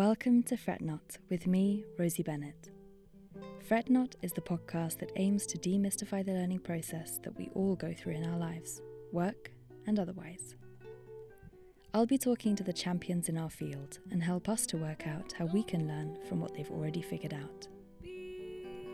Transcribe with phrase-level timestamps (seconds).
[0.00, 2.70] Welcome to Fret Not with me, Rosie Bennett.
[3.68, 7.76] Fret Not is the podcast that aims to demystify the learning process that we all
[7.76, 8.80] go through in our lives,
[9.12, 9.50] work
[9.86, 10.54] and otherwise.
[11.92, 15.34] I'll be talking to the champions in our field and help us to work out
[15.38, 17.68] how we can learn from what they've already figured out.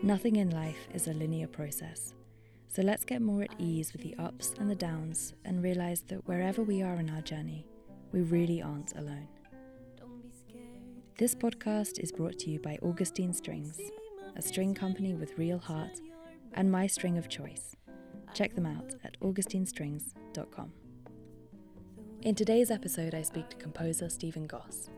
[0.03, 2.15] Nothing in life is a linear process,
[2.67, 6.27] so let's get more at ease with the ups and the downs and realize that
[6.27, 7.65] wherever we are in our journey,
[8.11, 9.29] we really aren't alone.
[11.17, 13.79] This podcast is brought to you by Augustine Strings,
[14.35, 15.99] a string company with real heart,
[16.53, 17.75] and my string of choice.
[18.35, 20.71] Check them out at augustinestrings.com.
[22.21, 24.91] In today's episode, I speak to composer Stephen Goss.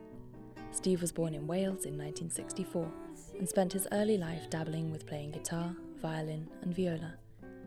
[0.71, 2.91] Steve was born in Wales in 1964
[3.37, 7.13] and spent his early life dabbling with playing guitar, violin, and viola,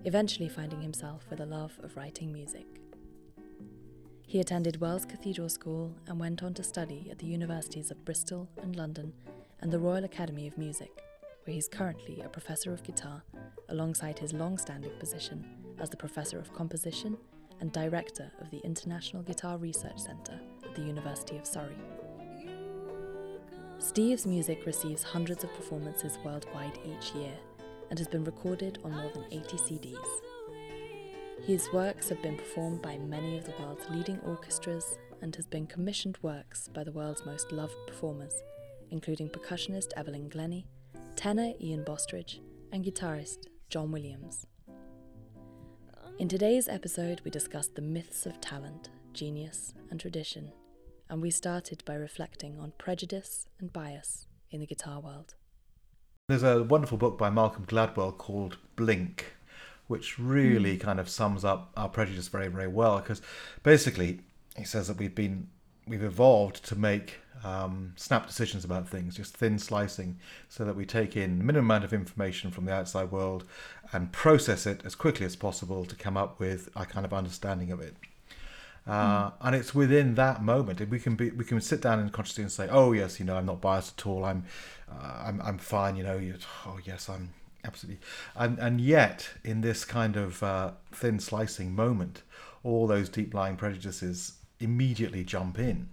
[0.04, 2.66] eventually finding himself with a love of writing music.
[4.32, 8.48] He attended Wells Cathedral School and went on to study at the universities of Bristol
[8.62, 9.12] and London
[9.60, 10.90] and the Royal Academy of Music,
[11.44, 13.22] where he's currently a professor of guitar
[13.68, 15.44] alongside his long standing position
[15.78, 17.18] as the Professor of Composition
[17.60, 21.76] and Director of the International Guitar Research Centre at the University of Surrey.
[23.80, 27.34] Steve's music receives hundreds of performances worldwide each year
[27.90, 30.31] and has been recorded on more than 80 CDs.
[31.46, 35.66] His works have been performed by many of the world's leading orchestras and has been
[35.66, 38.44] commissioned works by the world's most loved performers,
[38.92, 40.68] including percussionist Evelyn Glennie,
[41.16, 44.46] tenor Ian Bostridge, and guitarist John Williams.
[46.20, 50.52] In today's episode, we discussed the myths of talent, genius, and tradition,
[51.10, 55.34] and we started by reflecting on prejudice and bias in the guitar world.
[56.28, 59.34] There's a wonderful book by Malcolm Gladwell called Blink,
[59.86, 60.80] which really mm.
[60.80, 62.98] kind of sums up our prejudice very, very well.
[62.98, 63.22] Because
[63.62, 64.20] basically,
[64.56, 65.48] he says that we've been
[65.86, 70.86] we've evolved to make um, snap decisions about things, just thin slicing, so that we
[70.86, 73.44] take in the minimum amount of information from the outside world
[73.92, 77.72] and process it as quickly as possible to come up with a kind of understanding
[77.72, 77.96] of it.
[78.86, 79.32] Uh, mm.
[79.40, 82.52] And it's within that moment we can be we can sit down and consciously and
[82.52, 84.24] say, oh yes, you know, I'm not biased at all.
[84.24, 84.44] I'm
[84.90, 85.96] uh, I'm I'm fine.
[85.96, 86.20] You know,
[86.66, 87.30] oh yes, I'm
[87.64, 88.00] absolutely.
[88.34, 92.22] And and yet, in this kind of uh, thin slicing moment,
[92.62, 95.88] all those deep lying prejudices immediately jump in,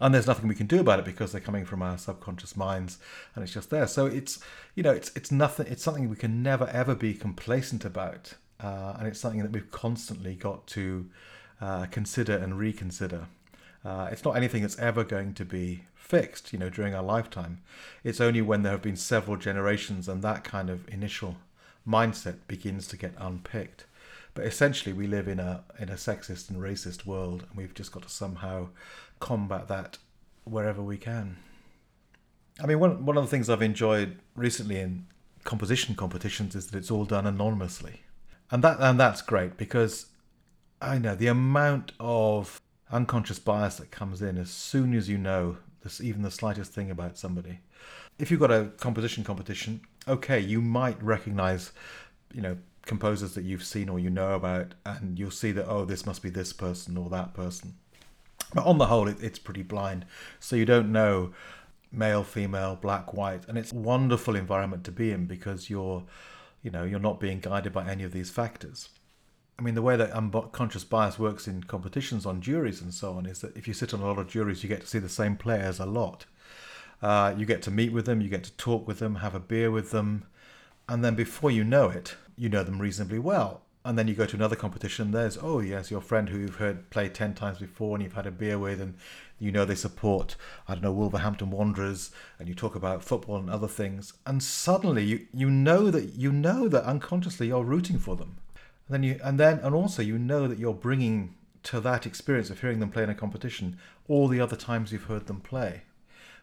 [0.00, 2.98] and there's nothing we can do about it because they're coming from our subconscious minds,
[3.34, 3.86] and it's just there.
[3.86, 4.38] So it's
[4.74, 5.66] you know it's it's nothing.
[5.68, 9.70] It's something we can never ever be complacent about, uh, and it's something that we've
[9.70, 11.08] constantly got to
[11.60, 13.26] uh, consider and reconsider.
[13.84, 17.60] Uh, it's not anything that's ever going to be fixed, you know, during our lifetime.
[18.04, 21.36] It's only when there have been several generations and that kind of initial
[21.86, 23.86] mindset begins to get unpicked.
[24.34, 27.90] But essentially, we live in a in a sexist and racist world, and we've just
[27.90, 28.68] got to somehow
[29.18, 29.98] combat that
[30.44, 31.38] wherever we can.
[32.62, 35.06] I mean, one one of the things I've enjoyed recently in
[35.44, 38.02] composition competitions is that it's all done anonymously,
[38.50, 40.06] and that and that's great because
[40.82, 42.60] I know the amount of
[42.92, 46.90] unconscious bias that comes in as soon as you know this, even the slightest thing
[46.90, 47.60] about somebody.
[48.18, 51.72] If you've got a composition competition, okay, you might recognize,
[52.32, 52.56] you know,
[52.86, 56.22] composers that you've seen or you know about, and you'll see that, oh, this must
[56.22, 57.74] be this person or that person.
[58.54, 60.06] But on the whole, it, it's pretty blind.
[60.38, 61.32] So you don't know
[61.92, 66.04] male, female, black, white, and it's a wonderful environment to be in because you're,
[66.62, 68.88] you know, you're not being guided by any of these factors.
[69.58, 73.24] I mean, the way that unconscious bias works in competitions on juries and so on
[73.24, 75.08] is that if you sit on a lot of juries, you get to see the
[75.08, 76.26] same players a lot.
[77.00, 79.40] Uh, you get to meet with them, you get to talk with them, have a
[79.40, 80.24] beer with them,
[80.88, 83.62] and then before you know it, you know them reasonably well.
[83.82, 85.12] And then you go to another competition.
[85.12, 88.26] There's oh yes, your friend who you've heard play ten times before, and you've had
[88.26, 88.94] a beer with, and
[89.38, 90.36] you know they support
[90.66, 95.04] I don't know Wolverhampton Wanderers, and you talk about football and other things, and suddenly
[95.04, 98.38] you you know that you know that unconsciously you're rooting for them
[98.88, 102.50] and then you and then and also you know that you're bringing to that experience
[102.50, 103.76] of hearing them play in a competition
[104.08, 105.82] all the other times you've heard them play.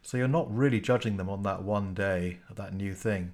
[0.02, 3.32] So you're not really judging them on that one day, that new thing,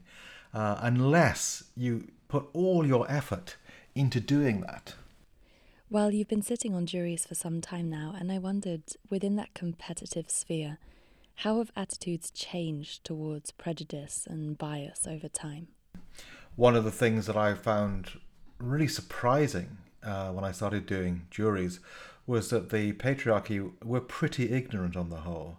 [0.54, 3.56] uh, unless you put all your effort
[3.96, 4.94] into doing that.
[5.90, 9.52] Well, you've been sitting on juries for some time now, and I wondered, within that
[9.54, 10.78] competitive sphere,
[11.36, 15.66] how have attitudes changed towards prejudice and bias over time?
[16.54, 18.12] One of the things that I found
[18.60, 21.80] really surprising uh, when I started doing juries
[22.26, 25.58] was that the patriarchy were pretty ignorant on the whole.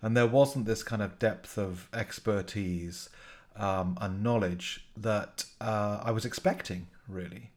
[0.00, 3.08] And there wasn't this kind of depth of expertise
[3.56, 7.50] um, and knowledge that uh, I was expecting, really.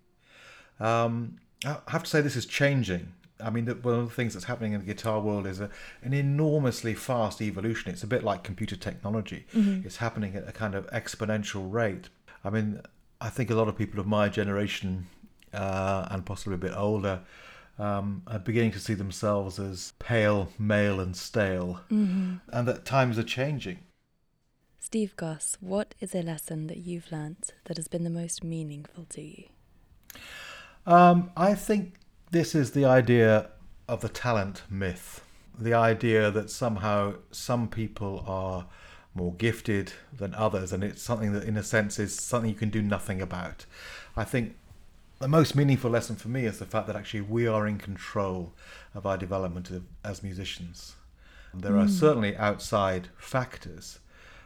[0.79, 3.13] Um, I have to say, this is changing.
[3.41, 5.69] I mean, one of the things that's happening in the guitar world is a,
[6.01, 7.91] an enormously fast evolution.
[7.91, 9.45] It's a bit like computer technology.
[9.53, 9.85] Mm-hmm.
[9.85, 12.09] It's happening at a kind of exponential rate.
[12.43, 12.81] I mean,
[13.21, 15.07] I think a lot of people of my generation
[15.53, 17.21] uh, and possibly a bit older
[17.77, 22.35] um, are beginning to see themselves as pale, male, and stale, Mm-hmm.
[22.51, 23.79] and that times are changing.
[24.79, 29.05] Steve Goss, what is a lesson that you've learnt that has been the most meaningful
[29.09, 29.43] to you?
[30.85, 31.95] Um, I think
[32.31, 33.49] this is the idea
[33.87, 35.21] of the talent myth.
[35.57, 38.65] The idea that somehow some people are
[39.15, 42.69] more gifted than others, and it's something that, in a sense, is something you can
[42.69, 43.65] do nothing about.
[44.15, 44.55] I think
[45.19, 48.53] the most meaningful lesson for me is the fact that actually we are in control
[48.93, 50.95] of our development of, as musicians.
[51.53, 51.91] There are hmm.
[51.91, 53.99] certainly outside factors,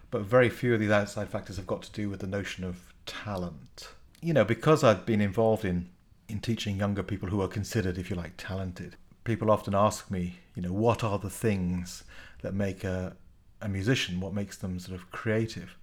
[0.10, 2.94] but very few of these outside factors have got to do with the notion of
[3.06, 3.90] talent.
[4.22, 5.90] You know, because I've been involved in
[6.30, 10.40] in teaching younger people who are considered, if you like, talented, people often ask me,
[10.56, 12.04] you know, what are the things
[12.42, 13.16] that make a,
[13.64, 15.78] a musician, what makes them sort of creative?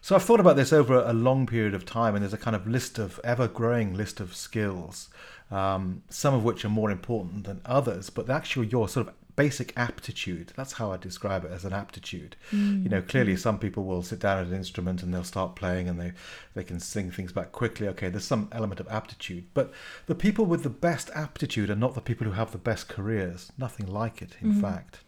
[0.00, 2.54] So I've thought about this over a long period of time, and there's a kind
[2.54, 5.08] of list of ever growing list of skills,
[5.50, 9.72] um, some of which are more important than others, but actually your sort of basic
[9.76, 10.52] aptitude.
[10.56, 12.36] That's how i describe it as an aptitude.
[12.84, 15.88] You know clearly some people will sit down at an instrument and they'll start playing
[15.88, 16.12] and they
[16.54, 17.88] they can sing things back quickly.
[17.88, 19.72] Okay there's some element of aptitude but
[20.06, 23.50] the people with the best aptitude are not the people who have the best careers.
[23.58, 25.00] Nothing like it in fact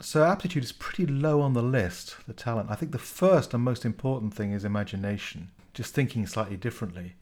[0.00, 3.62] so aptitude is pretty low on the list the talent i think the first and
[3.62, 7.14] most important thing is imagination just thinking slightly differently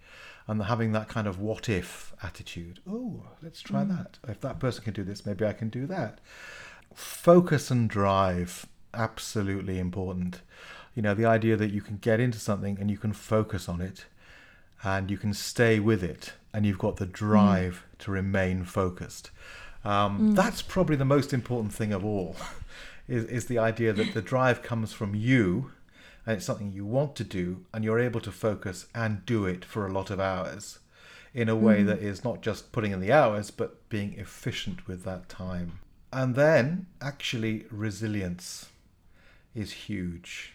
[0.47, 2.81] and having that kind of what if attitude.
[2.89, 3.91] Oh, let's try hmm.
[3.91, 4.19] that.
[4.29, 6.21] If that person can do this, maybe I can do that.
[6.95, 10.43] Focus and drive, absolutely important.
[10.95, 13.81] You know, the idea that you can get into something and you can focus on
[13.81, 14.07] it
[14.85, 17.13] and you can stay with it and you've got the hmm.
[17.13, 19.31] drive to remain focused.
[19.85, 20.35] Um, hmm.
[20.35, 22.37] That's probably the most important thing of all,
[23.09, 25.73] is, is the idea that the drive comes from you
[26.25, 29.65] and it's something you want to do and you're able to focus and do it
[29.65, 30.79] for a lot of hours
[31.35, 35.05] in a way that is not just putting in the hours but being efficient with
[35.05, 35.81] that time.
[36.13, 38.69] And then actually resilience
[39.55, 40.55] is huge.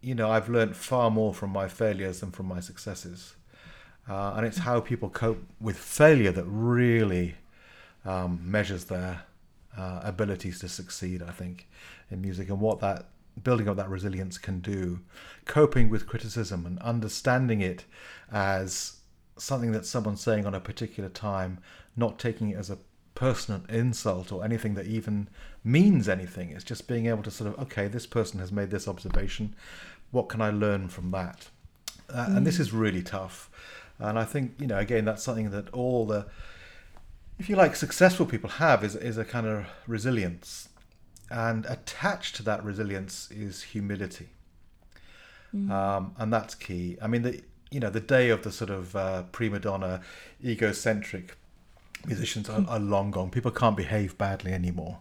[0.00, 3.34] You know i've learned far more from my failures than from my successes.
[4.08, 7.34] Uh, and it's how people cope with failure that really
[8.04, 9.22] um, measures their
[9.76, 11.68] uh, abilities to succeed i think
[12.10, 13.06] in music and what that
[13.42, 15.00] building up that resilience can do,
[15.44, 17.84] coping with criticism and understanding it
[18.32, 18.96] as
[19.36, 21.58] something that someone's saying on a particular time,
[21.96, 22.78] not taking it as a
[23.14, 25.28] personal insult or anything that even
[25.62, 26.50] means anything.
[26.50, 29.54] It's just being able to sort of, okay, this person has made this observation.
[30.10, 31.48] What can I learn from that?
[32.08, 33.50] Uh, And this is really tough.
[33.98, 36.26] And I think, you know, again, that's something that all the,
[37.38, 40.68] if you like, successful people have is, is a kind of resilience.
[41.30, 44.28] And attached to that resilience is humility.
[45.70, 46.98] Um, and that's key.
[47.00, 50.02] I mean the you know the day of the sort of uh, prima donna
[50.44, 51.36] egocentric
[52.06, 53.30] musicians are, are long gone.
[53.30, 55.00] People can't behave badly anymore.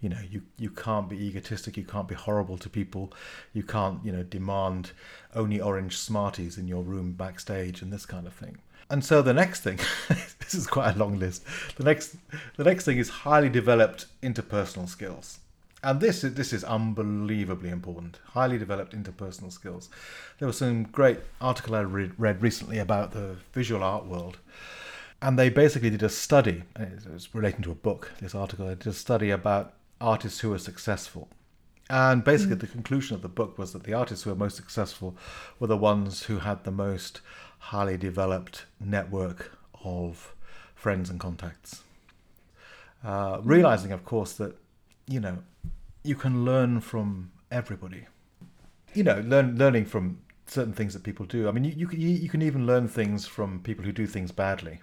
[0.00, 1.76] You know you you can't be egotistic.
[1.76, 3.12] You can't be horrible to people.
[3.52, 4.92] You can't you know demand
[5.34, 8.58] only orange smarties in your room backstage and this kind of thing
[8.90, 9.78] and so the next thing
[10.40, 11.42] this is quite a long list
[11.76, 12.16] the next
[12.56, 15.40] the next thing is highly developed interpersonal skills
[15.82, 18.18] and this is this is unbelievably important.
[18.26, 19.88] Highly developed interpersonal skills.
[20.38, 24.38] There was some great article I read, read recently about the visual art world,
[25.22, 26.64] and they basically did a study.
[26.76, 28.12] It was relating to a book.
[28.20, 31.28] This article they did a study about artists who were successful,
[31.88, 32.60] and basically mm.
[32.60, 35.16] the conclusion of the book was that the artists who were most successful
[35.60, 37.20] were the ones who had the most
[37.58, 40.34] highly developed network of
[40.74, 41.82] friends and contacts.
[43.04, 44.56] Uh, realizing, of course, that
[45.06, 45.38] you know
[46.02, 48.06] you can learn from everybody.
[48.94, 51.48] You know, learn learning from certain things that people do.
[51.48, 54.06] I mean, you you can, you, you can even learn things from people who do
[54.06, 54.80] things badly.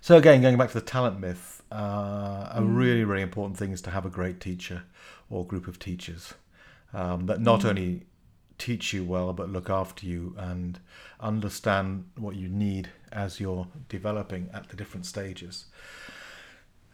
[0.00, 3.82] So again, going back to the talent myth, uh, a really really important thing is
[3.82, 4.84] to have a great teacher
[5.30, 6.34] or group of teachers
[6.92, 8.04] um, that not only
[8.58, 10.78] teach you well but look after you and
[11.20, 15.66] understand what you need as you're developing at the different stages.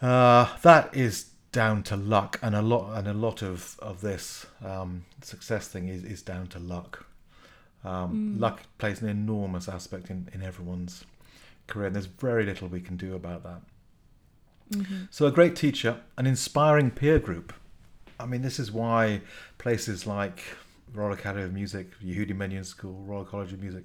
[0.00, 4.46] Uh, that is down to luck, and a lot and a lot of of this
[4.64, 7.06] um, success thing is is down to luck.
[7.84, 11.04] Um, Luck plays an enormous aspect in in everyone's
[11.66, 13.60] career, and there's very little we can do about that.
[15.10, 17.52] So, a great teacher, an inspiring peer group.
[18.20, 19.22] I mean, this is why
[19.56, 20.42] places like
[20.94, 23.84] Royal Academy of Music, Yehudi Menuhin School, Royal College of Music,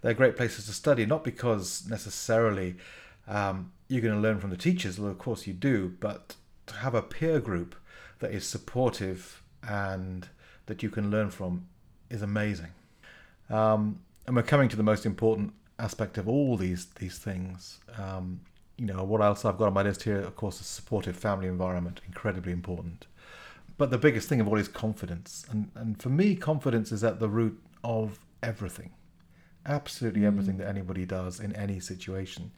[0.00, 2.76] they're great places to study, not because necessarily
[3.28, 6.36] Um, you're going to learn from the teachers, although of course you do, but
[6.66, 7.74] to have a peer group
[8.20, 10.28] that is supportive and
[10.66, 11.66] that you can learn from
[12.08, 12.72] is amazing.
[13.50, 17.80] Um, and we're coming to the most important aspect of all these these things.
[17.98, 18.40] Um,
[18.76, 21.48] you know, what else I've got on my list here, of course, is supportive family
[21.48, 23.06] environment, incredibly important.
[23.78, 25.44] But the biggest thing of all is confidence.
[25.50, 28.90] And, and for me, confidence is at the root of everything.
[29.66, 30.26] Absolutely mm.
[30.26, 32.52] everything that anybody does in any situation.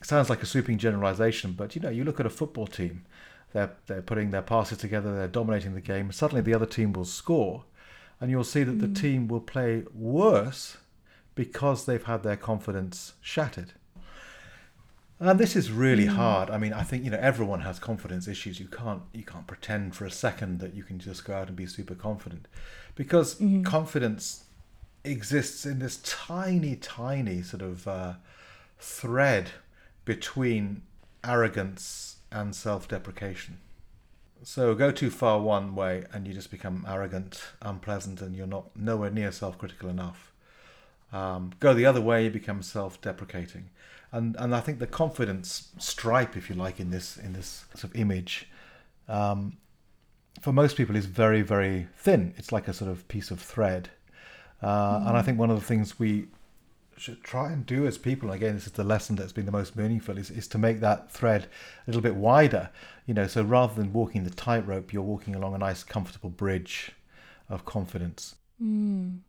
[0.00, 3.04] It sounds like a sweeping generalization, but you know, you look at a football team,
[3.52, 6.12] they're, they're putting their passes together, they're dominating the game.
[6.12, 7.64] Suddenly the other team will score,
[8.20, 8.80] and you'll see that mm.
[8.80, 10.76] the team will play worse
[11.34, 13.72] because they've had their confidence shattered.
[15.20, 16.14] And this is really mm.
[16.14, 16.48] hard.
[16.48, 18.60] I mean, I think you know everyone has confidence issues.
[18.60, 21.56] You can't you can't pretend for a second that you can just go out and
[21.56, 22.46] be super confident,
[22.94, 23.64] because mm.
[23.64, 24.44] confidence
[25.04, 28.14] exists in this tiny, tiny sort of uh,
[28.78, 29.50] thread
[30.04, 30.82] between
[31.24, 33.58] arrogance and self-deprecation.
[34.42, 38.76] So go too far one way, and you just become arrogant, unpleasant, and you're not
[38.76, 40.32] nowhere near self-critical enough.
[41.12, 43.70] Um, go the other way, you become self-deprecating
[44.12, 47.84] and and I think the confidence stripe, if you like, in this in this sort
[47.84, 48.48] of image,
[49.08, 49.58] um,
[50.40, 52.34] for most people is very very thin.
[52.36, 53.90] It's like a sort of piece of thread,
[54.62, 55.08] uh, mm.
[55.08, 56.28] and I think one of the things we
[56.96, 59.76] should try and do as people, again, this is the lesson that's been the most
[59.76, 61.48] meaningful, is, is to make that thread a
[61.86, 62.70] little bit wider.
[63.06, 66.92] You know, so rather than walking the tightrope, you're walking along a nice, comfortable bridge
[67.48, 68.34] of confidence.
[68.62, 69.20] Mm.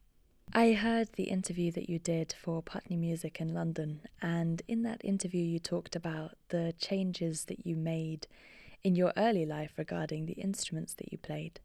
[0.52, 5.00] I heard the interview that you did for Putney Music in London, and in that
[5.06, 8.26] interview, you talked about the changes that you made
[8.84, 11.60] in your early life regarding the instruments that you played.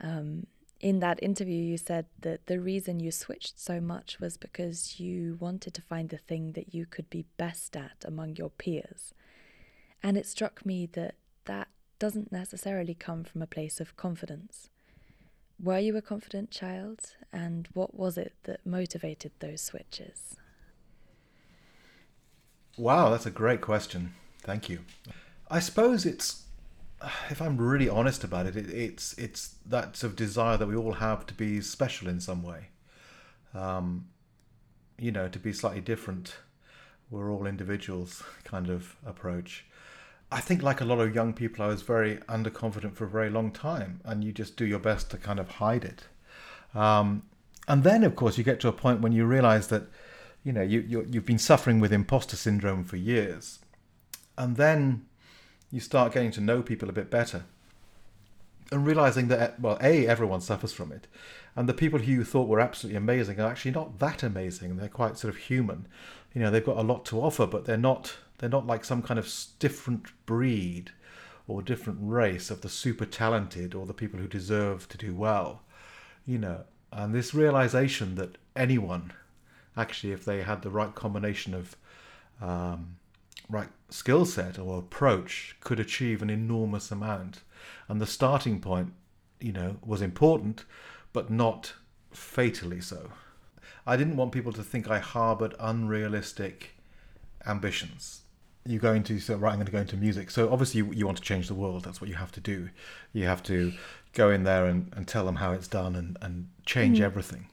[0.00, 0.46] Um,
[0.78, 5.36] in that interview, you said that the reason you switched so much was because you
[5.40, 9.12] wanted to find the thing that you could be best at among your peers.
[10.00, 11.16] And it struck me that
[11.46, 11.68] that
[11.98, 14.70] doesn't necessarily come from a place of confidence.
[15.62, 20.36] Were you a confident child, and what was it that motivated those switches?
[22.78, 24.14] Wow, that's a great question.
[24.42, 24.80] Thank you.
[25.50, 26.44] I suppose it's,
[27.28, 30.76] if I'm really honest about it, it it's it's that sort of desire that we
[30.76, 32.68] all have to be special in some way.
[33.52, 34.06] Um,
[34.98, 36.36] you know, to be slightly different.
[37.10, 39.66] We're all individuals, kind of approach.
[40.32, 43.30] I think, like a lot of young people, I was very underconfident for a very
[43.30, 46.04] long time, and you just do your best to kind of hide it.
[46.72, 47.24] Um,
[47.66, 49.84] and then, of course, you get to a point when you realize that,
[50.44, 53.58] you know, you, you you've been suffering with imposter syndrome for years,
[54.38, 55.06] and then
[55.70, 57.44] you start getting to know people a bit better,
[58.70, 61.08] and realizing that, well, a everyone suffers from it,
[61.56, 64.76] and the people who you thought were absolutely amazing are actually not that amazing.
[64.76, 65.88] They're quite sort of human.
[66.34, 69.02] You know, they've got a lot to offer, but they're not they're not like some
[69.02, 70.92] kind of different breed
[71.46, 75.62] or different race of the super talented or the people who deserve to do well.
[76.24, 79.12] You know, and this realization that anyone,
[79.76, 81.76] actually, if they had the right combination of
[82.40, 82.96] um,
[83.50, 87.42] right skill set or approach, could achieve an enormous amount.
[87.88, 88.94] And the starting point,
[89.38, 90.64] you know, was important,
[91.12, 91.74] but not
[92.10, 93.10] fatally so.
[93.86, 96.70] I didn't want people to think I harbored unrealistic
[97.46, 98.22] ambitions
[98.70, 100.30] you're going to say, right, I'm going to go into music.
[100.30, 101.84] So obviously you, you want to change the world.
[101.84, 102.70] That's what you have to do.
[103.12, 103.72] You have to
[104.12, 107.02] go in there and, and tell them how it's done and, and change mm.
[107.02, 107.48] everything.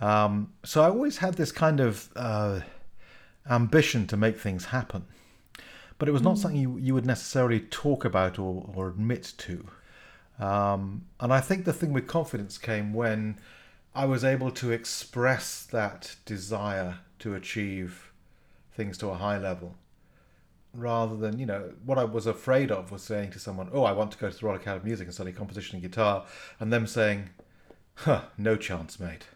[0.00, 2.60] Um, so I always had this kind of uh,
[3.48, 5.04] ambition to make things happen.
[5.98, 6.38] But it was not mm.
[6.38, 9.66] something you, you would necessarily talk about or, or admit to.
[10.40, 13.38] Um, and I think the thing with confidence came when
[13.94, 18.12] I was able to express that desire to achieve
[18.74, 19.76] things to a high level
[20.74, 23.92] rather than you know what I was afraid of was saying to someone, "Oh, I
[23.92, 26.26] want to go to the Royal Academy of Music and study composition and guitar,"
[26.58, 27.30] and them saying,
[27.96, 29.26] "Huh, no chance, mate."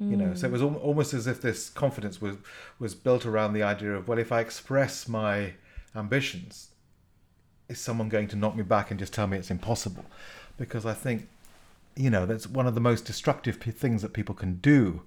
[0.00, 0.10] Mm.
[0.10, 2.36] You know, so it was al- almost as if this confidence was
[2.78, 5.54] was built around the idea of, well, if I express my
[5.94, 6.70] ambitions,
[7.68, 10.04] is someone going to knock me back and just tell me it's impossible?
[10.56, 11.28] Because I think
[11.96, 15.02] you know that's one of the most destructive things that people can do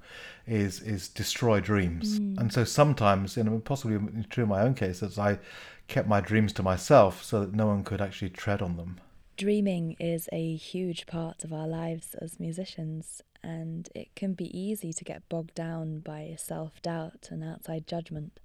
[0.46, 2.20] is is destroy dreams.
[2.20, 2.38] Mm.
[2.40, 3.98] and so sometimes you know possibly
[4.30, 5.40] true in my own case as i
[5.88, 9.00] kept my dreams to myself so that no one could actually tread on them.
[9.38, 14.94] Dreaming is a huge part of our lives as musicians and it can be easy
[14.94, 18.40] to get bogged down by self-doubt and outside judgment.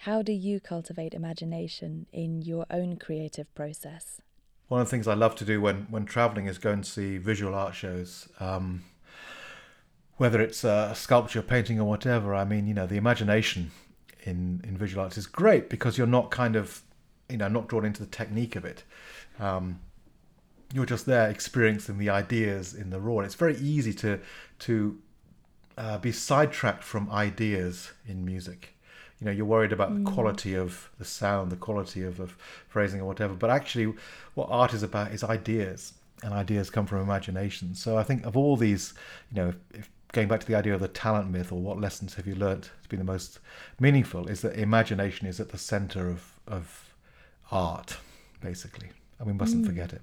[0.00, 4.20] How do you cultivate imagination in your own creative process
[4.68, 7.18] one of the things I love to do when when traveling is go and see
[7.18, 8.28] visual art shows.
[8.40, 8.84] Um,
[10.16, 12.34] whether it's a sculpture, painting, or whatever.
[12.34, 13.72] I mean, you know, the imagination
[14.22, 16.82] in in visual arts is great because you're not kind of
[17.28, 18.84] you know not drawn into the technique of it.
[19.40, 19.80] Um,
[20.72, 23.20] you're just there experiencing the ideas in the raw.
[23.20, 24.20] It's very easy to
[24.60, 24.98] to
[25.76, 28.76] uh, be sidetracked from ideas in music.
[29.22, 30.04] You know, you're worried about mm.
[30.04, 32.36] the quality of the sound, the quality of, of
[32.66, 33.34] phrasing or whatever.
[33.34, 33.94] But actually,
[34.34, 35.92] what art is about is ideas,
[36.24, 37.76] and ideas come from imagination.
[37.76, 38.94] So I think of all these,
[39.30, 42.14] you know, if, going back to the idea of the talent myth or what lessons
[42.14, 43.38] have you learnt to be the most
[43.78, 46.92] meaningful, is that imagination is at the center of of
[47.52, 47.98] art,
[48.40, 48.88] basically,
[49.20, 49.68] and we mustn't mm.
[49.68, 50.02] forget it.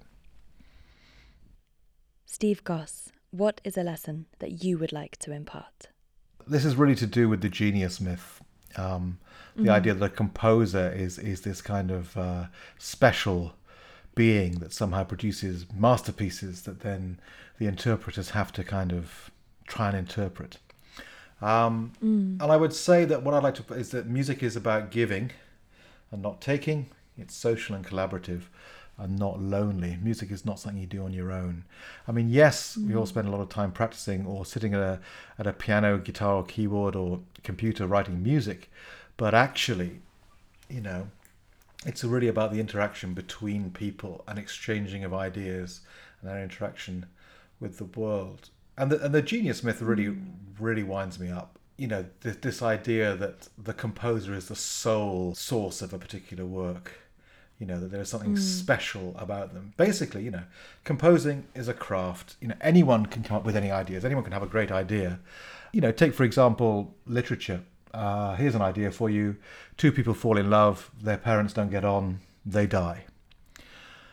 [2.26, 5.90] Steve Goss, what is a lesson that you would like to impart?
[6.48, 8.40] This is really to do with the genius myth.
[8.76, 9.20] Um,
[9.56, 9.72] the mm.
[9.72, 12.46] idea that a composer is is this kind of uh,
[12.78, 13.54] special
[14.16, 17.20] being that somehow produces masterpieces that then
[17.58, 19.32] the interpreters have to kind of
[19.68, 20.58] try and interpret.
[21.42, 22.42] Um, mm.
[22.42, 24.92] And I would say that what I'd like to put is that music is about
[24.92, 25.32] giving
[26.12, 26.90] and not taking.
[27.18, 28.44] It's social and collaborative
[29.00, 29.98] and not lonely.
[30.02, 31.64] Music is not something you do on your own.
[32.08, 32.88] I mean, yes, mm.
[32.88, 33.08] we all mm.
[33.08, 35.00] spend a lot of time practicing or sitting at a
[35.38, 38.70] at a piano, guitar, or keyboard or computer writing music,
[39.18, 40.02] but actually,
[40.70, 41.08] you know,
[41.86, 45.82] it's really about the interaction between people and exchanging of ideas
[46.22, 47.06] and their interaction
[47.60, 48.50] with the world.
[48.78, 50.34] And the and the genius myth really mm.
[50.60, 51.58] really winds me up.
[51.78, 56.46] You know, this, this idea that the composer is the sole source of a particular
[56.46, 57.09] work
[57.60, 58.40] you know that there is something mm.
[58.40, 59.74] special about them.
[59.78, 60.44] Basically you know
[60.84, 62.36] composing is a craft.
[62.42, 64.06] You know anyone can come up with any ideas.
[64.06, 65.20] Anyone can have a great idea.
[65.72, 67.62] You know take for example literature.
[67.94, 69.36] Uh, here's an idea for you.
[69.78, 70.92] Two people fall in love.
[71.02, 72.20] Their parents don't get on.
[72.46, 73.06] They die.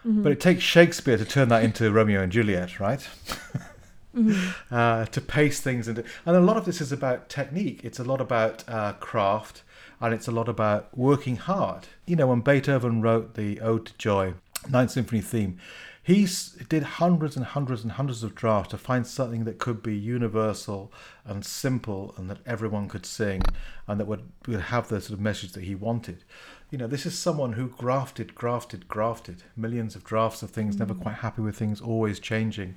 [0.07, 0.23] Mm-hmm.
[0.23, 3.09] but it takes shakespeare to turn that into romeo and juliet right
[4.16, 4.75] mm-hmm.
[4.75, 8.04] uh, to pace things into and a lot of this is about technique it's a
[8.04, 9.62] lot about uh, craft
[10.00, 11.87] and it's a lot about working hard.
[12.06, 14.35] You know, when Beethoven wrote the Ode to Joy,
[14.68, 15.58] Ninth Symphony theme,
[16.02, 16.28] he
[16.68, 20.93] did hundreds and hundreds and hundreds of drafts to find something that could be universal
[21.25, 23.43] and simple and that everyone could sing
[23.88, 26.23] and that would, would have the sort of message that he wanted.
[26.71, 30.80] You know, this is someone who grafted, grafted, grafted millions of drafts of things, mm.
[30.80, 32.76] never quite happy with things, always changing.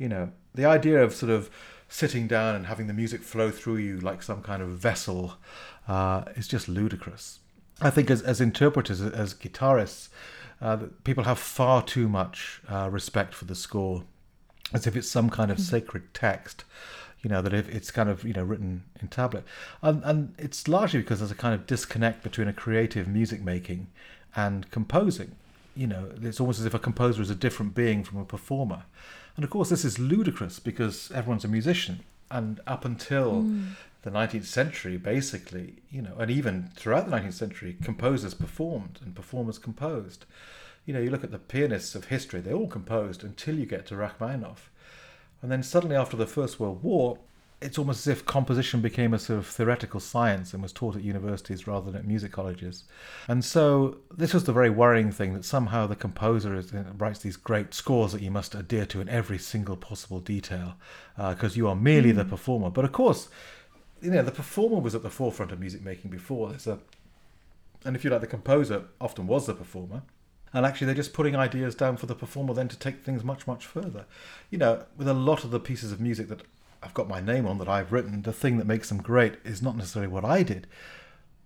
[0.00, 1.50] You know, the idea of sort of
[1.88, 5.34] sitting down and having the music flow through you like some kind of vessel
[5.86, 7.40] uh, is just ludicrous.
[7.82, 10.08] I think as, as interpreters, as guitarists,
[10.62, 14.04] uh, people have far too much uh, respect for the score,
[14.72, 15.76] as if it's some kind of mm-hmm.
[15.76, 16.64] sacred text.
[17.22, 19.44] You know that if it's kind of you know written in tablet,
[19.82, 23.88] and and it's largely because there's a kind of disconnect between a creative music making
[24.34, 25.32] and composing.
[25.76, 28.84] You know, it's almost as if a composer is a different being from a performer.
[29.40, 32.00] And of course, this is ludicrous because everyone's a musician.
[32.30, 33.70] And up until mm.
[34.02, 39.14] the 19th century, basically, you know, and even throughout the 19th century, composers performed and
[39.14, 40.26] performers composed.
[40.84, 43.86] You know, you look at the pianists of history, they all composed until you get
[43.86, 44.70] to Rachmaninoff.
[45.40, 47.16] And then suddenly, after the First World War,
[47.62, 51.02] it's almost as if composition became a sort of theoretical science and was taught at
[51.02, 52.84] universities rather than at music colleges.
[53.28, 57.18] And so this was the very worrying thing that somehow the composer is, uh, writes
[57.18, 60.74] these great scores that you must adhere to in every single possible detail
[61.16, 62.16] because uh, you are merely mm.
[62.16, 62.70] the performer.
[62.70, 63.28] But of course,
[64.00, 66.48] you know, the performer was at the forefront of music making before.
[66.48, 66.78] There's a,
[67.84, 70.02] and if you like, the composer often was the performer.
[70.52, 73.46] And actually, they're just putting ideas down for the performer then to take things much,
[73.46, 74.06] much further.
[74.50, 76.42] You know, with a lot of the pieces of music that
[76.82, 79.60] I've got my name on that I've written, the thing that makes them great is
[79.60, 80.66] not necessarily what I did,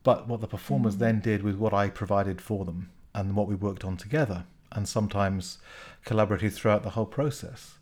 [0.02, 1.00] but what the performers mm.
[1.00, 4.88] then did with what I provided for them and what we worked on together, and
[4.88, 5.58] sometimes
[6.04, 7.74] collaborated throughout the whole process.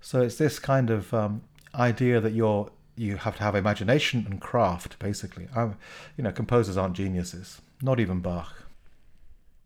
[0.00, 1.42] So it's this kind of um,
[1.74, 5.48] idea that you're you have to have imagination and craft, basically.
[5.56, 5.76] I'm,
[6.16, 8.64] you know, composers aren't geniuses, not even Bach.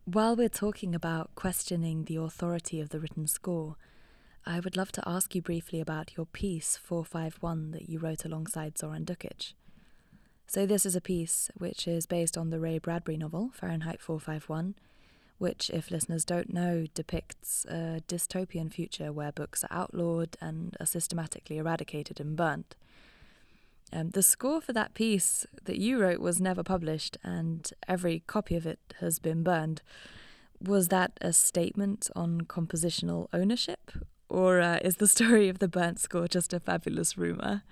[0.05, 3.77] While we're talking about questioning the authority of the written score,
[4.49, 8.79] I would love to ask you briefly about your piece 451 that you wrote alongside
[8.79, 9.55] Zoran Dukic.
[10.47, 14.77] So, this is a piece which is based on the Ray Bradbury novel, Fahrenheit 451,
[15.39, 20.87] which, if listeners don't know, depicts a dystopian future where books are outlawed and are
[20.87, 22.77] systematically eradicated and burnt.
[23.93, 28.55] Um, the score for that piece that you wrote was never published, and every copy
[28.55, 29.83] of it has been burned.
[30.61, 33.91] Was that a statement on compositional ownership,
[34.29, 37.63] or uh, is the story of the burnt score just a fabulous rumor?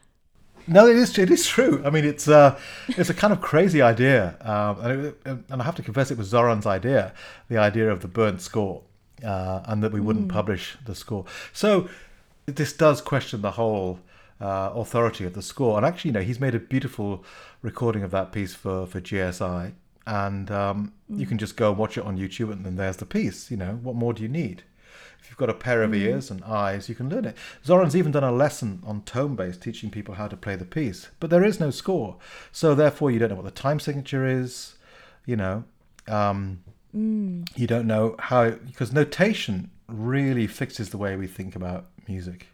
[0.67, 1.19] No, it is.
[1.19, 1.83] It is true.
[1.85, 5.65] I mean, it's uh, it's a kind of crazy idea, um, and, it, and I
[5.65, 7.13] have to confess, it was Zoran's idea,
[7.49, 8.83] the idea of the burnt score,
[9.23, 10.33] uh, and that we wouldn't mm.
[10.33, 11.27] publish the score.
[11.53, 11.91] So
[12.47, 14.01] this does question the whole
[14.41, 15.77] uh, authority of the score.
[15.77, 17.25] And actually, you know, he's made a beautiful
[17.63, 19.73] recording of that piece for for GSI,
[20.07, 21.21] and um, mm.
[21.21, 23.51] you can just go and watch it on YouTube, and then there's the piece.
[23.51, 24.63] You know, what more do you need?
[25.25, 25.97] If you've got a pair of mm.
[25.97, 27.35] ears and eyes, you can learn it.
[27.65, 31.31] Zoran's even done a lesson on tonebase, teaching people how to play the piece, but
[31.31, 32.19] there is no score,
[32.53, 34.75] so therefore you don't know what the time signature is.
[35.25, 35.65] You know,
[36.07, 36.63] um,
[36.95, 37.49] mm.
[37.57, 42.49] you don't know how because notation really fixes the way we think about music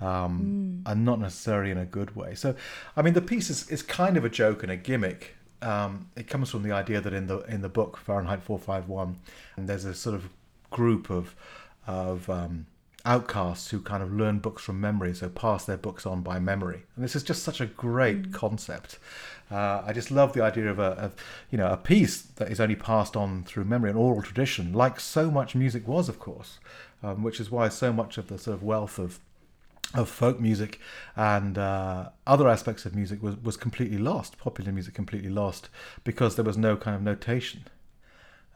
[0.00, 0.90] um, mm.
[0.90, 2.34] and not necessarily in a good way.
[2.34, 2.54] So,
[2.96, 5.36] I mean, the piece is, is kind of a joke and a gimmick.
[5.62, 9.18] Um, it comes from the idea that in the in the book Fahrenheit 451,
[9.56, 10.30] and there's a sort of
[10.70, 11.34] group of
[11.86, 12.66] of um,
[13.04, 16.82] outcasts who kind of learn books from memory, so pass their books on by memory.
[16.94, 18.32] And this is just such a great mm.
[18.32, 18.98] concept.
[19.50, 21.14] Uh, I just love the idea of a, of,
[21.50, 25.00] you know, a piece that is only passed on through memory and oral tradition, like
[25.00, 26.58] so much music was, of course,
[27.02, 29.18] um, which is why so much of the sort of wealth of
[29.92, 30.78] of folk music
[31.16, 35.68] and uh, other aspects of music was, was completely lost, popular music completely lost,
[36.04, 37.64] because there was no kind of notation.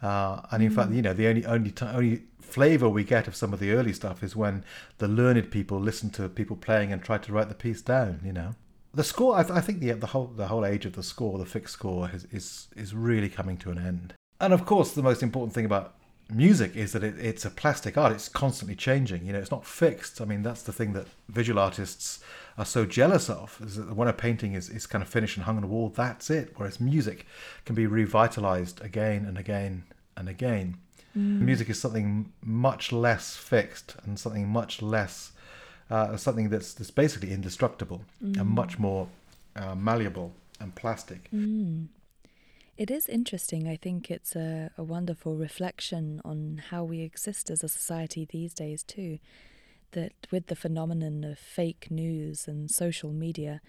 [0.05, 0.75] Uh, and in mm.
[0.75, 3.73] fact, you know, the only only t- only flavor we get of some of the
[3.73, 4.63] early stuff is when
[4.99, 8.21] the learned people listen to people playing and try to write the piece down.
[8.23, 8.55] You know,
[8.93, 9.35] the score.
[9.39, 11.73] I, th- I think the the whole the whole age of the score, the fixed
[11.73, 14.13] score, is is is really coming to an end.
[14.41, 15.95] And of course, the most important thing about
[16.31, 18.13] music is that it, it's a plastic art.
[18.13, 19.25] It's constantly changing.
[19.25, 20.21] You know, it's not fixed.
[20.21, 22.23] I mean, that's the thing that visual artists
[22.59, 23.59] are so jealous of.
[23.65, 25.89] Is that when a painting is, is kind of finished and hung on a wall,
[25.89, 26.53] that's it.
[26.57, 27.27] Whereas music
[27.65, 29.85] can be revitalized again and again
[30.17, 30.77] and again.
[31.17, 31.41] Mm.
[31.41, 35.33] Music is something much less fixed and something much less
[35.91, 38.39] uh, something that's that's basically indestructible mm.
[38.39, 39.09] and much more
[39.57, 41.29] uh, malleable and plastic.
[41.33, 41.89] Mm.
[42.77, 43.69] It is interesting.
[43.69, 48.53] I think it's a, a wonderful reflection on how we exist as a society these
[48.53, 49.19] days, too.
[49.93, 53.61] That with the phenomenon of fake news and social media,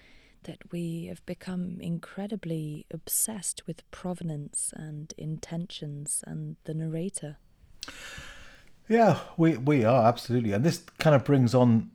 [0.45, 7.37] that we have become incredibly obsessed with provenance and intentions and the narrator.
[8.87, 11.91] Yeah, we we are absolutely, and this kind of brings on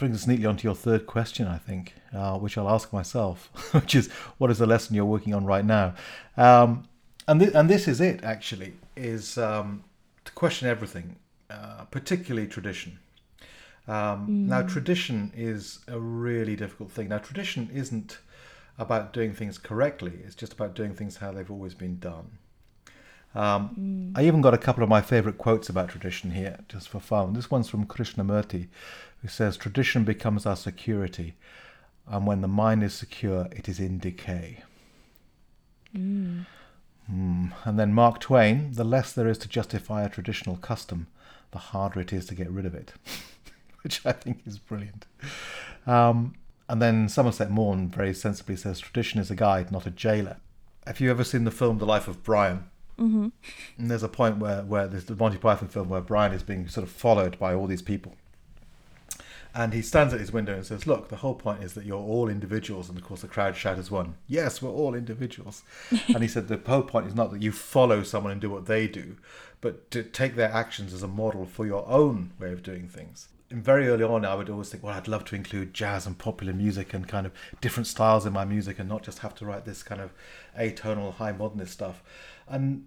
[0.00, 3.94] brings us neatly onto your third question, I think, uh, which I'll ask myself, which
[3.94, 5.94] is what is the lesson you're working on right now?
[6.36, 6.84] Um,
[7.28, 9.84] and, th- and this is it, actually, is um,
[10.24, 11.16] to question everything,
[11.50, 12.98] uh, particularly tradition.
[13.90, 14.28] Um, mm.
[14.46, 17.08] Now, tradition is a really difficult thing.
[17.08, 18.18] Now, tradition isn't
[18.78, 22.38] about doing things correctly, it's just about doing things how they've always been done.
[23.34, 24.18] Um, mm.
[24.18, 27.32] I even got a couple of my favorite quotes about tradition here, just for fun.
[27.32, 28.68] This one's from Krishnamurti,
[29.22, 31.34] who says, Tradition becomes our security,
[32.06, 34.62] and when the mind is secure, it is in decay.
[35.96, 36.46] Mm.
[37.12, 37.52] Mm.
[37.64, 41.08] And then Mark Twain, the less there is to justify a traditional custom,
[41.50, 42.92] the harder it is to get rid of it,
[43.82, 45.06] which I think is brilliant.
[45.86, 46.34] Um,
[46.68, 50.36] and then Somerset Maugham very sensibly says, Tradition is a guide, not a jailer.
[50.86, 52.70] Have you ever seen the film The Life of Brian?
[52.98, 53.28] Mm-hmm.
[53.78, 56.68] And there's a point where, where there's the Monty Python film where Brian is being
[56.68, 58.14] sort of followed by all these people.
[59.52, 61.98] And he stands at his window and says, Look, the whole point is that you're
[61.98, 62.88] all individuals.
[62.88, 65.62] And of course, the crowd shout as one, Yes, we're all individuals.
[66.08, 68.66] and he said, The whole point is not that you follow someone and do what
[68.66, 69.16] they do,
[69.60, 73.28] but to take their actions as a model for your own way of doing things.
[73.50, 76.52] Very early on, I would always think, Well, I'd love to include jazz and popular
[76.52, 79.64] music and kind of different styles in my music and not just have to write
[79.64, 80.12] this kind of
[80.58, 82.02] atonal, high modernist stuff.
[82.48, 82.86] And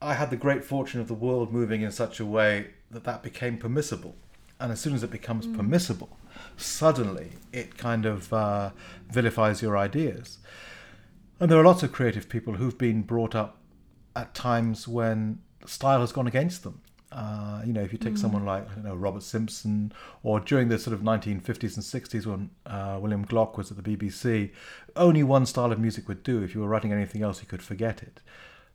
[0.00, 3.22] I had the great fortune of the world moving in such a way that that
[3.22, 4.16] became permissible
[4.60, 5.56] and as soon as it becomes mm.
[5.56, 6.16] permissible,
[6.56, 8.70] suddenly it kind of uh,
[9.10, 10.38] vilifies your ideas.
[11.40, 13.58] And there are lots of creative people who've been brought up
[14.16, 16.80] at times when style has gone against them.
[17.10, 18.18] Uh, you know, if you take mm.
[18.18, 19.92] someone like I know Robert Simpson,
[20.22, 23.96] or during the sort of 1950s and 60s when uh, William Glock was at the
[23.96, 24.50] BBC,
[24.94, 26.42] only one style of music would do.
[26.42, 28.20] If you were writing anything else, you could forget it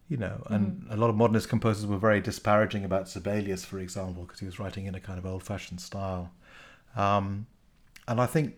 [0.10, 0.94] you know, and mm.
[0.94, 4.60] a lot of modernist composers were very disparaging about Sibelius, for example, because he was
[4.60, 6.32] writing in a kind of old-fashioned style.
[6.96, 7.48] Um,
[8.08, 8.56] and I think,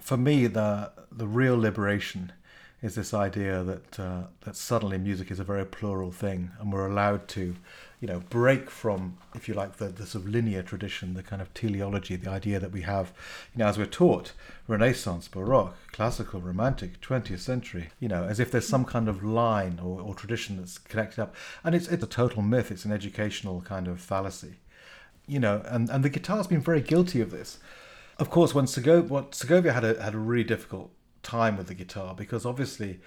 [0.00, 2.32] for me, the the real liberation
[2.82, 6.88] is this idea that uh, that suddenly music is a very plural thing, and we're
[6.88, 7.56] allowed to
[8.00, 11.40] you know, break from, if you like, the, the sort of linear tradition, the kind
[11.40, 13.12] of teleology, the idea that we have,
[13.54, 14.32] you know, as we're taught,
[14.68, 19.80] Renaissance, Baroque, classical, romantic, 20th century, you know, as if there's some kind of line
[19.82, 21.34] or, or tradition that's connected up.
[21.64, 24.56] And it's, it's a total myth, it's an educational kind of fallacy,
[25.26, 27.58] you know, and, and the guitar's been very guilty of this.
[28.18, 30.90] Of course, when Segovia, what, Segovia had a, had a really difficult
[31.22, 33.00] time with the guitar because obviously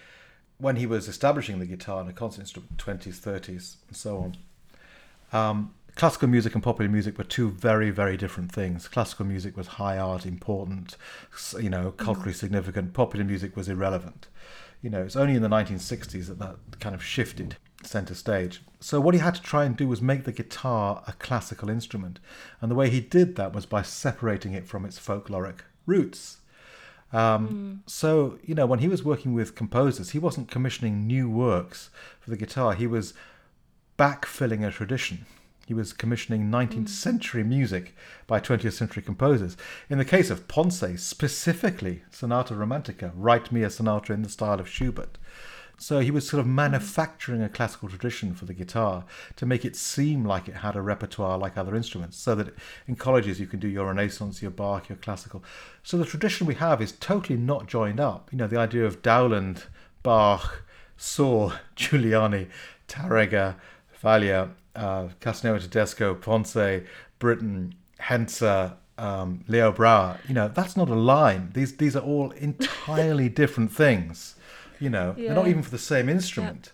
[0.58, 4.38] when he was establishing the guitar in a concert instrument, 20s, 30s, and so on,
[5.32, 8.88] um, classical music and popular music were two very, very different things.
[8.88, 10.96] Classical music was high art, important,
[11.60, 12.94] you know, culturally significant.
[12.94, 14.28] Popular music was irrelevant.
[14.82, 18.62] You know, it's only in the 1960s that that kind of shifted center stage.
[18.80, 22.20] So what he had to try and do was make the guitar a classical instrument,
[22.62, 26.38] and the way he did that was by separating it from its folkloric roots.
[27.12, 27.90] Um, mm.
[27.90, 31.90] So you know, when he was working with composers, he wasn't commissioning new works
[32.22, 32.74] for the guitar.
[32.74, 33.14] He was
[34.00, 35.26] backfilling a tradition.
[35.68, 36.90] He was commissioning 19th mm.
[36.90, 37.94] century music
[38.28, 39.58] by 20th century composers.
[39.90, 44.60] In the case of Ponce, specifically Sonata Romantica, write me a sonata in the style
[44.62, 45.18] of Schubert.
[45.78, 46.54] So he was sort of mm.
[46.54, 49.04] manufacturing a classical tradition for the guitar
[49.36, 52.54] to make it seem like it had a repertoire like other instruments, so that
[52.88, 55.44] in colleges you can do your Renaissance, your Bach, your classical.
[55.84, 58.30] So the tradition we have is totally not joined up.
[58.32, 59.66] You know, the idea of Dowland,
[60.04, 60.64] Bach,
[60.96, 62.48] Sor, Giuliani,
[62.88, 63.56] Tárrega,
[64.00, 66.84] Falla, uh, Castelnuovo-Tedesco, Ponce,
[67.20, 71.52] Britten, Henze, um, Leo Brouwer, you know, that's not a line.
[71.54, 74.36] These these are all entirely different things.
[74.80, 75.28] You know, yeah.
[75.28, 76.72] they're not even for the same instrument.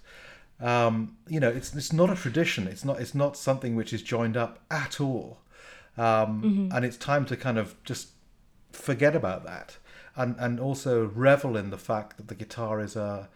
[0.61, 0.85] Yeah.
[0.85, 2.67] Um, you know, it's it's not a tradition.
[2.67, 5.39] It's not it's not something which is joined up at all.
[5.97, 6.75] Um, mm-hmm.
[6.75, 8.09] And it's time to kind of just
[8.71, 9.77] forget about that,
[10.15, 13.29] and and also revel in the fact that the guitar is a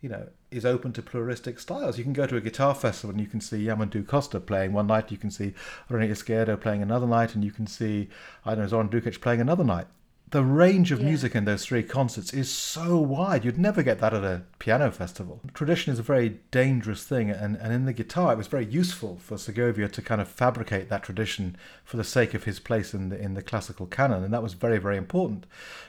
[0.00, 1.98] you know, is open to pluralistic styles.
[1.98, 4.86] You can go to a guitar festival and you can see Yamandu Costa playing one
[4.86, 5.54] night, you can see
[5.90, 8.08] René Izquierdo playing another night, and you can see,
[8.44, 9.86] I don't know, Zoran Dukic playing another night
[10.34, 11.06] the range of yeah.
[11.06, 13.44] music in those three concerts is so wide.
[13.44, 15.40] You'd never get that at a piano festival.
[15.54, 19.16] Tradition is a very dangerous thing, and, and in the guitar, it was very useful
[19.20, 23.10] for Segovia to kind of fabricate that tradition for the sake of his place in
[23.10, 25.46] the in the classical canon, and that was very very important.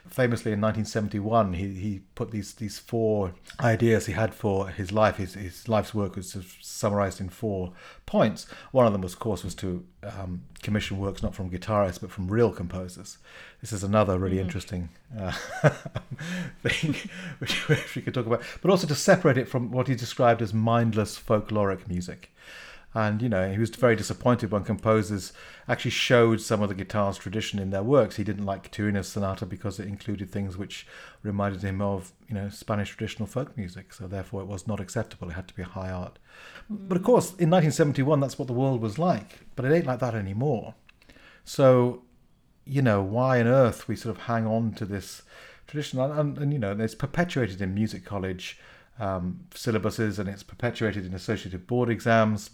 [0.08, 5.18] Famously, in 1971, he, he put these these four ideas he had for his life.
[5.18, 7.74] His his life's work was summarized in four
[8.06, 8.46] points.
[8.72, 12.28] One of them, of course, was to um, commission works not from guitarists but from
[12.28, 13.18] real composers.
[13.62, 14.46] This is another really mm-hmm.
[14.46, 15.32] interesting uh,
[16.64, 16.96] thing
[17.40, 20.42] which, which we could talk about, but also to separate it from what he described
[20.42, 22.32] as mindless folkloric music.
[22.96, 25.34] And you know, he was very disappointed when composers
[25.68, 28.16] actually showed some of the guitar's tradition in their works.
[28.16, 30.88] He didn't like Turina's sonata because it included things which
[31.22, 33.94] reminded him of, you know, Spanish traditional folk music.
[33.94, 35.30] So therefore, it was not acceptable.
[35.30, 36.20] It had to be high art.
[36.70, 39.40] But of course, in 1971, that's what the world was like.
[39.56, 40.74] But it ain't like that anymore.
[41.44, 42.04] So,
[42.66, 45.22] you know, why on earth we sort of hang on to this
[45.68, 46.00] tradition?
[46.00, 48.58] And, and, and you know, it's perpetuated in music college
[49.00, 52.52] um, syllabuses and it's perpetuated in associated board exams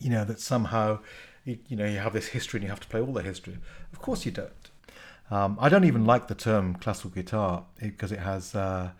[0.00, 0.98] you know, that somehow,
[1.44, 3.58] you, you, know, you have this history and you have to play all the history.
[3.92, 4.70] Of course you don't.
[5.30, 8.90] Um, I don't even like the term classical guitar because it, has, uh,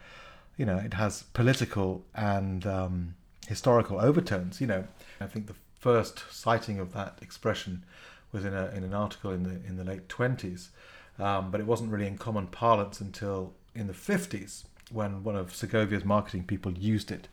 [0.57, 3.15] you know, it has political and um,
[3.49, 4.61] historical overtones.
[4.61, 4.85] You know,
[5.21, 7.85] I think the first sighting of that expression
[8.33, 10.71] was in, a, in an article in the in the late twenties,
[11.19, 15.53] um, but it wasn't really in common parlance until in the fifties when one of
[15.53, 17.29] Segovia's marketing people used it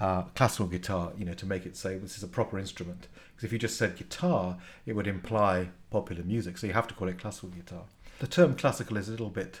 [0.00, 3.08] uh, classical guitar, you know, to make it say this is a proper instrument.
[3.30, 6.58] Because if you just said guitar, it would imply popular music.
[6.58, 7.82] So you have to call it classical guitar.
[8.18, 9.60] The term classical is a little bit,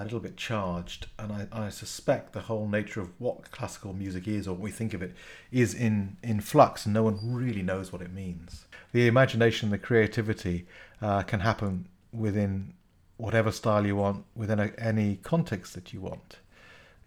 [0.00, 4.28] a little bit charged, and I, I suspect the whole nature of what classical music
[4.28, 5.14] is, or what we think of it,
[5.50, 8.66] is in in flux, and no one really knows what it means.
[8.92, 10.66] The imagination, the creativity,
[11.02, 12.74] uh, can happen within
[13.16, 16.38] whatever style you want, within a, any context that you want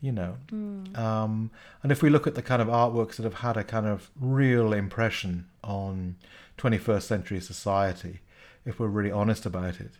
[0.02, 0.38] you know.
[0.52, 0.98] Mm.
[0.98, 1.52] Um,
[1.84, 4.10] and if we look at the kind of artworks that have had a kind of
[4.20, 6.16] real impression on
[6.58, 8.20] 21st century society,
[8.66, 9.92] if we're really honest about it,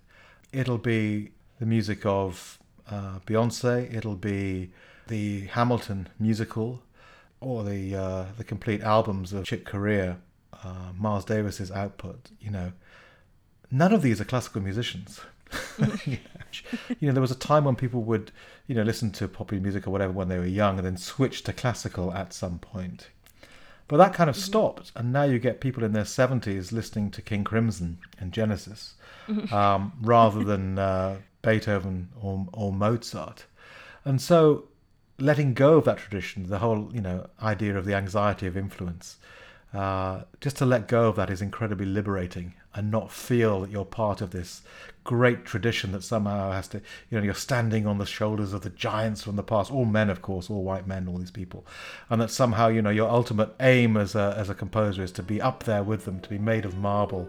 [0.52, 2.59] it'll be the music of
[2.90, 4.72] uh, Beyonce, it'll be
[5.08, 6.82] the Hamilton musical,
[7.42, 10.18] or the uh, the complete albums of Chick Corea,
[10.64, 12.32] uh, Miles Davis's output.
[12.40, 12.72] You know,
[13.72, 15.22] none of these are classical musicians.
[16.08, 16.18] you
[17.02, 18.32] know, there was a time when people would,
[18.68, 21.44] you know, listen to popular music or whatever when they were young and then switch
[21.44, 23.10] to classical at some point.
[23.88, 24.44] But that kind of mm-hmm.
[24.44, 28.94] stopped, and now you get people in their 70s listening to King Crimson and Genesis
[29.28, 29.52] mm-hmm.
[29.52, 33.46] um, rather than uh, Beethoven or, or Mozart.
[34.06, 34.66] And so
[35.18, 39.18] letting go of that tradition, the whole, you know, idea of the anxiety of influence,
[39.74, 43.86] uh, just to let go of that is incredibly liberating and not feel that you're
[43.86, 44.62] part of this
[45.04, 48.70] great tradition that somehow has to, you know, you're standing on the shoulders of the
[48.70, 51.66] giants from the past, all men, of course, all white men, all these people,
[52.10, 55.24] and that somehow, you know, your ultimate aim as a, as a composer is to
[55.24, 57.28] be up there with them, to be made of marble.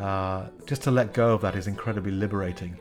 [0.00, 2.76] Uh, just to let go of that is incredibly liberating.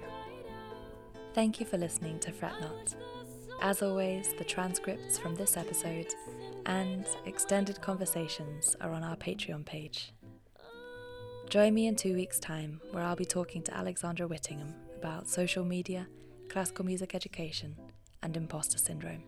[1.34, 2.94] Thank you for listening to Fret Not.
[3.62, 6.14] As always, the transcripts from this episode
[6.66, 10.12] and extended conversations are on our Patreon page.
[11.50, 15.64] Join me in two weeks' time, where I'll be talking to Alexandra Whittingham about social
[15.64, 16.08] media,
[16.50, 17.78] classical music education,
[18.22, 19.24] and imposter syndrome.